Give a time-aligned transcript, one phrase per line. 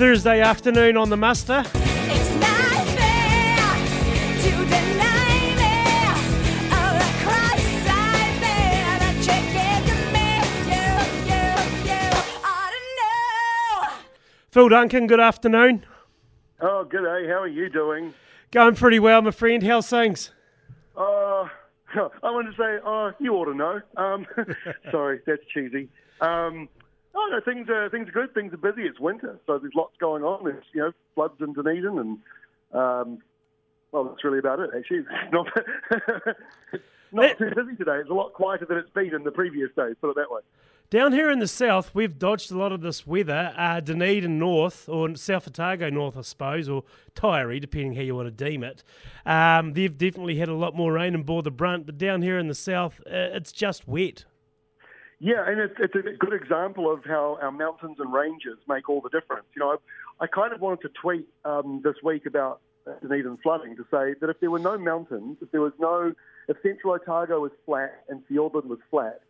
[0.00, 1.62] Thursday afternoon on the muster.
[1.74, 3.58] It's not fair
[4.40, 5.76] to deny me
[6.72, 7.04] all the
[7.86, 10.40] I bear that you gave to me.
[10.70, 10.88] You,
[11.28, 11.44] you,
[11.92, 12.00] you
[12.42, 13.92] ought to know.
[14.50, 15.84] Phil Duncan, good afternoon.
[16.62, 17.28] Oh, good day.
[17.28, 18.14] How are you doing?
[18.52, 19.62] Going pretty well, my friend.
[19.62, 20.30] How's things?
[20.96, 21.02] Uh,
[21.94, 23.82] I want to say, oh, you ought to know.
[23.98, 24.26] Um,
[24.90, 25.90] sorry, that's cheesy.
[26.22, 26.70] Um,
[27.14, 28.34] oh, no, things are things are good.
[28.34, 28.82] Things are busy.
[28.82, 30.44] It's winter, so there's lots going on.
[30.44, 32.18] There's you know floods in Dunedin, and
[32.72, 33.18] um,
[33.92, 34.70] well, that's really about it.
[34.76, 35.46] Actually, it's not
[37.12, 37.98] not too busy today.
[38.00, 39.96] It's a lot quieter than it's been in the previous days.
[40.00, 40.40] Put it that way.
[40.90, 43.54] Down here in the south, we've dodged a lot of this weather.
[43.56, 46.82] Uh, Dunedin North, or South Otago North, I suppose, or
[47.14, 48.82] Taieri, depending how you want to deem it.
[49.24, 52.40] Um, they've definitely had a lot more rain and bore the brunt, but down here
[52.40, 54.24] in the south, uh, it's just wet.
[55.20, 59.02] Yeah, and it's, it's a good example of how our mountains and ranges make all
[59.02, 59.44] the difference.
[59.54, 59.76] You know,
[60.20, 62.62] I, I kind of wanted to tweet um, this week about
[63.02, 66.14] Dunedin flooding to say that if there were no mountains, if there was no,
[66.48, 69.20] if Central Otago was flat and Fiordland was flat,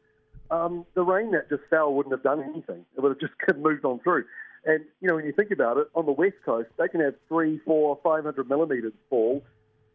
[0.52, 2.84] um, the rain that just fell wouldn't have done anything.
[2.96, 4.24] It would have just moved on through.
[4.64, 7.14] And you know, when you think about it, on the west coast, they can have
[7.28, 9.42] three, four, five hundred millimeters fall,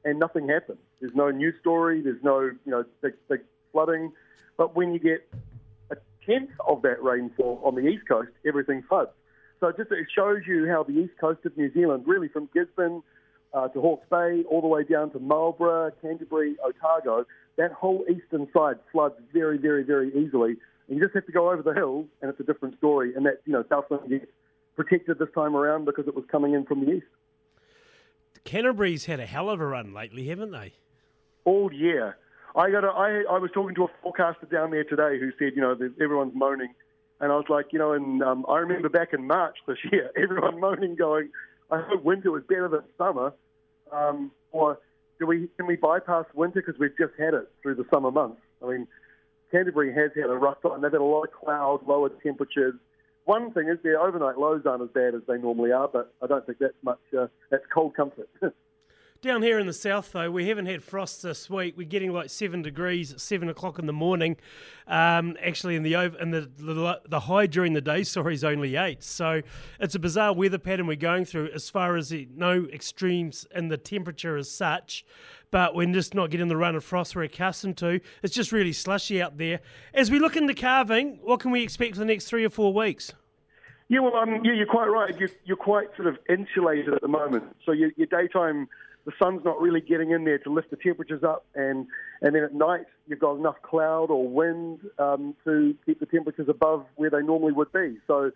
[0.04, 0.80] and nothing happens.
[1.00, 2.02] There's no news story.
[2.02, 4.12] There's no, you know, big, big flooding.
[4.58, 5.28] But when you get
[6.26, 9.12] tenth of that rainfall on the east coast, everything floods.
[9.59, 12.50] So it just it shows you how the east coast of New Zealand, really from
[12.54, 13.02] Gisborne
[13.54, 17.26] uh, to Hawke's Bay, all the way down to Marlborough, Canterbury, Otago,
[17.58, 20.58] that whole eastern side floods very, very, very easily.
[20.88, 23.16] And you just have to go over the hills, and it's a different story.
[23.16, 24.26] And that, you know, Southland gets
[24.76, 27.06] protected this time around because it was coming in from the east.
[28.44, 30.73] Canterbury's had a hell of a run lately, haven't they?
[31.46, 32.18] all year.
[32.56, 32.84] I got.
[32.84, 35.78] A, I I was talking to a forecaster down there today who said, you know,
[36.02, 36.73] everyone's moaning,
[37.20, 40.12] and I was like, you know, and um, I remember back in March this year,
[40.16, 41.30] everyone moaning, going,
[41.69, 43.34] I hope winter was better than summer,
[43.91, 44.80] um, or
[45.19, 48.41] do we can we bypass winter because we've just had it through the summer months?
[48.63, 48.88] I mean,
[49.51, 50.81] Canterbury has had a rough time.
[50.81, 52.75] They've had a lot of clouds, lower temperatures.
[53.25, 56.28] One thing is their overnight lows aren't as bad as they normally are, but I
[56.28, 57.00] don't think that's much.
[57.18, 58.30] Uh, that's cold comfort.
[59.25, 61.74] Down here in the south, though, we haven't had frost this week.
[61.75, 64.38] We're getting like seven degrees at seven o'clock in the morning.
[64.86, 68.44] Um, actually, in the over and the, the the high during the day, sorry, is
[68.44, 69.02] only eight.
[69.02, 69.41] So
[69.80, 71.50] it's a bizarre weather pattern we're going through.
[71.56, 75.03] As far as the, no extremes in the temperature as such,
[75.50, 78.02] but we're just not getting the run of frost we're accustomed to.
[78.22, 79.59] It's just really slushy out there.
[79.96, 82.72] As we look into carving, what can we expect for the next three or four
[82.72, 83.12] weeks?
[83.88, 85.19] Yeah, well, um, yeah, you're quite right.
[85.19, 87.56] You're, you're quite sort of insulated at the moment.
[87.66, 88.68] So your, your daytime,
[89.06, 91.88] the sun's not really getting in there to lift the temperatures up, and
[92.22, 96.50] and then at night you've got enough cloud or wind um, to keep the temperatures
[96.50, 97.98] above where they normally would be.
[98.08, 98.32] So,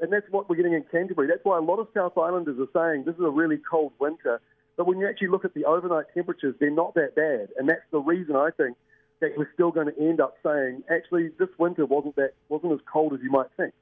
[0.00, 1.26] and that's what we're getting in Canterbury.
[1.26, 4.40] That's why a lot of South Islanders are saying this is a really cold winter.
[4.76, 7.86] But when you actually look at the overnight temperatures, they're not that bad, and that's
[7.90, 8.76] the reason I think
[9.20, 12.80] that we're still going to end up saying actually this winter wasn't that wasn't as
[12.92, 13.72] cold as you might think.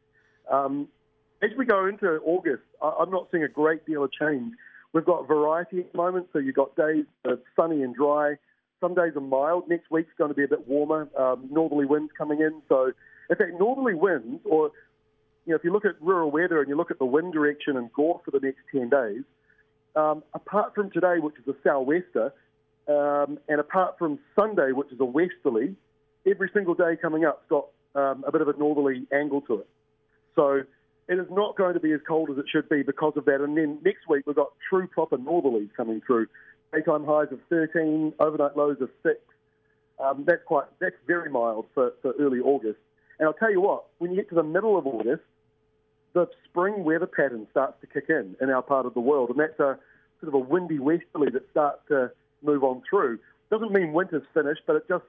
[0.50, 0.88] Um,
[1.42, 4.54] as we go into August, I- I'm not seeing a great deal of change.
[4.92, 8.34] We've got variety at the moment, so you've got days are sunny and dry.
[8.80, 9.68] Some days are mild.
[9.68, 11.08] Next week's going to be a bit warmer.
[11.18, 12.60] Um, northerly winds coming in.
[12.68, 12.92] So,
[13.30, 14.70] in fact, northerly winds, or
[15.46, 17.76] you know, if you look at rural weather and you look at the wind direction
[17.76, 19.22] and Gore for the next 10 days,
[19.96, 22.32] um, apart from today, which is a sou'wester,
[22.88, 25.74] um, and apart from Sunday, which is a westerly,
[26.26, 29.68] every single day coming up's got um, a bit of a northerly angle to it.
[30.34, 30.62] So
[31.08, 33.40] it is not going to be as cold as it should be because of that.
[33.40, 36.26] And then next week we've got true proper northerlies coming through.
[36.72, 39.18] Daytime highs of 13, overnight lows of 6.
[40.02, 42.78] Um, that's quite that's very mild for, for early August.
[43.18, 45.22] And I'll tell you what, when you get to the middle of August,
[46.14, 49.38] the spring weather pattern starts to kick in in our part of the world, and
[49.38, 49.78] that's a
[50.20, 52.10] sort of a windy westerly that starts to
[52.42, 53.18] move on through.
[53.50, 55.04] Doesn't mean winter's finished, but it just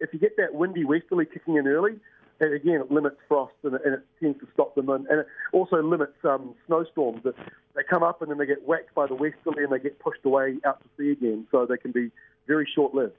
[0.00, 1.92] if you get that windy westerly kicking in early,
[2.40, 5.20] and again it limits frost and it, and it tends to stop them, and, and
[5.20, 7.34] it also limits um, snowstorms that
[7.74, 10.24] they come up and then they get whacked by the westerly and they get pushed
[10.24, 12.10] away out to sea again, so they can be
[12.46, 13.16] very short-lived.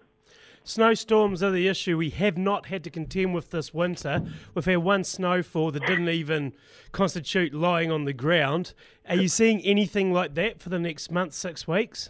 [0.67, 4.23] Snowstorms are the issue we have not had to contend with this winter.
[4.55, 6.53] We've had one snowfall that didn't even
[6.91, 8.73] constitute lying on the ground.
[9.07, 12.09] Are you seeing anything like that for the next month, six weeks?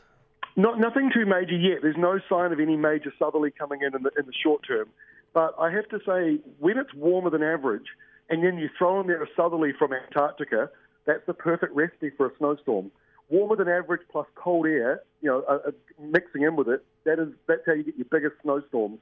[0.56, 1.80] Not nothing too major yet.
[1.82, 4.88] There's no sign of any major southerly coming in in the, in the short term.
[5.34, 7.88] But I have to say, when it's warmer than average,
[8.30, 10.70] and then you throw in there a southerly from Antarctica,
[11.06, 12.90] that's the perfect recipe for a snowstorm.
[13.30, 17.20] Warmer than average plus cold air, you know, uh, uh, mixing in with it, that
[17.20, 19.00] is that's how you get your biggest snowstorms.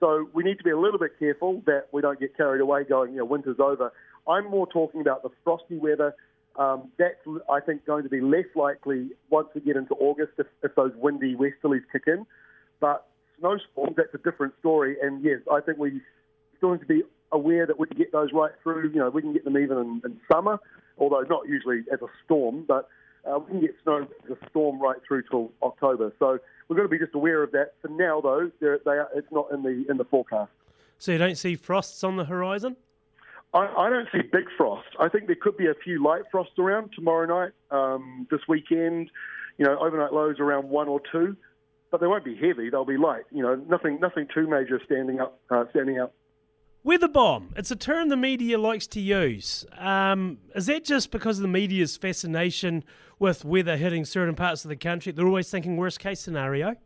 [0.00, 2.84] So we need to be a little bit careful that we don't get carried away
[2.84, 3.92] going, you know, winter's over.
[4.28, 6.14] I'm more talking about the frosty weather
[6.58, 7.16] Um, that's,
[7.50, 10.92] I think, going to be less likely once we get into August if, if those
[10.96, 12.24] windy westerlies kick in.
[12.80, 13.06] But
[13.38, 14.96] snowstorms, that's a different story.
[15.02, 16.00] And yes, I think we
[16.56, 18.90] still need to be aware that we can get those right through.
[18.90, 20.58] You know, we can get them even in, in summer,
[20.98, 22.88] although not usually as a storm, but
[23.26, 26.12] uh, we can get snow as a storm right through till October.
[26.18, 26.38] So
[26.68, 27.74] we've got to be just aware of that.
[27.82, 30.50] For now, though, they are, it's not in the in the forecast.
[30.98, 32.76] So you don't see frosts on the horizon?
[33.56, 34.88] I, I don't see big frost.
[35.00, 39.10] I think there could be a few light frosts around tomorrow night, um, this weekend.
[39.56, 41.34] You know, overnight lows around one or two,
[41.90, 42.68] but they won't be heavy.
[42.68, 43.24] They'll be light.
[43.32, 46.12] You know, nothing nothing too major standing up uh, standing out.
[46.84, 47.54] Weather bomb.
[47.56, 49.64] It's a term the media likes to use.
[49.78, 52.84] Um, is that just because of the media's fascination
[53.18, 55.12] with weather hitting certain parts of the country?
[55.12, 56.76] They're always thinking worst case scenario.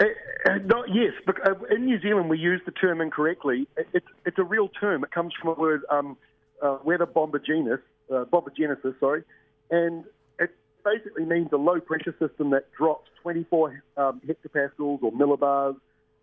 [0.00, 0.04] Uh,
[0.46, 3.66] uh, not, yes, but uh, in New Zealand we use the term incorrectly.
[3.76, 5.02] It, it's it's a real term.
[5.02, 6.16] It comes from a word um,
[6.62, 7.80] uh, weather bombogenesis,
[8.10, 9.24] uh, bombogenesis, sorry,
[9.70, 10.04] and
[10.38, 10.50] it
[10.84, 15.76] basically means a low pressure system that drops 24 um, hectopascals or millibars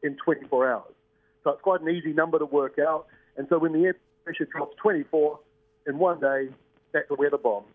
[0.03, 0.93] in 24 hours.
[1.43, 3.07] So it's quite an easy number to work out.
[3.37, 5.39] And so when the air pressure drops 24
[5.87, 6.49] in one day,
[6.93, 7.65] that's a weather bomb.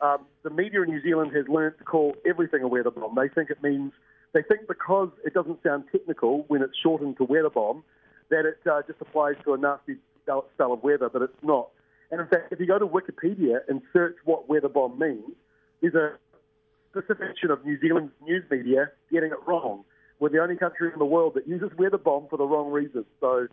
[0.00, 3.14] Um, the media in New Zealand has learned to call everything a weather bomb.
[3.14, 3.92] They think it means,
[4.32, 7.82] they think because it doesn't sound technical when it's shortened to weather bomb,
[8.30, 11.68] that it uh, just applies to a nasty style of weather, but it's not.
[12.10, 15.34] And in fact, if you go to Wikipedia and search what weather bomb means,
[15.80, 16.12] there's a
[16.90, 19.84] specification of New Zealand's news media getting it wrong.
[20.18, 23.06] We're the only country in the world that uses weather bomb for the wrong reasons.
[23.20, 23.46] So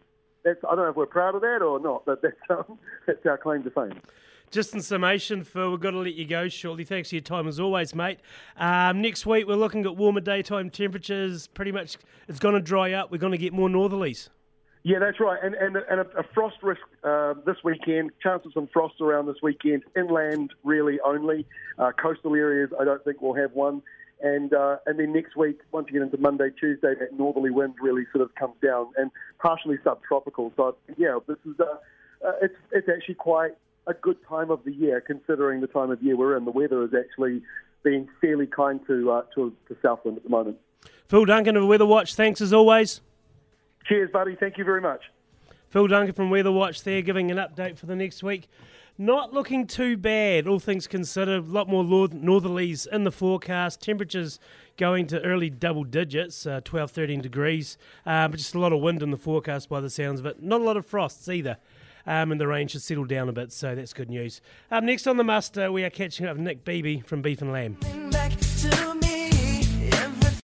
[0.44, 2.77] that's, I don't know if we're proud of that or not, but that's, um,
[3.07, 4.01] that's our claim to fame.
[4.49, 6.85] Just in summation, Phil, we've got to let you go shortly.
[6.85, 8.19] Thanks for your time as always, mate.
[8.55, 11.47] Um, next week, we're looking at warmer daytime temperatures.
[11.47, 11.97] Pretty much,
[12.29, 13.11] it's going to dry up.
[13.11, 14.29] We're going to get more northerlies.
[14.83, 15.38] Yeah, that's right.
[15.44, 18.11] And and, and a, a frost risk uh, this weekend.
[18.23, 19.83] Chance of some frost around this weekend.
[19.97, 21.45] Inland, really only.
[21.77, 23.81] Uh, coastal areas, I don't think we'll have one.
[24.21, 27.75] And uh, and then next week, once you get into Monday, Tuesday, that northerly wind
[27.81, 30.53] really sort of comes down and partially subtropical.
[30.55, 33.51] So yeah, this is uh, uh, it's it's actually quite
[33.87, 36.45] a good time of the year considering the time of year we're in.
[36.45, 37.41] The weather is actually
[37.83, 40.57] being fairly kind to uh, to, to Southland at the moment.
[41.07, 43.01] Phil Duncan of Weather Watch, thanks as always.
[43.85, 44.35] Cheers, buddy.
[44.35, 45.01] Thank you very much.
[45.69, 48.47] Phil Duncan from Weather Watch there giving an update for the next week.
[48.99, 51.45] Not looking too bad, all things considered.
[51.45, 53.79] A lot more northerlies in the forecast.
[53.79, 54.39] Temperatures
[54.75, 57.77] going to early double digits, uh, 12, 13 degrees.
[58.07, 60.41] Uh, but just a lot of wind in the forecast by the sounds of it.
[60.41, 61.57] Not a lot of frosts either.
[62.07, 64.42] Um, and the rain should settle down a bit, so that's good news.
[64.71, 67.51] Up next on the muster, we are catching up with Nick Beebe from Beef and
[67.51, 67.77] Lamb.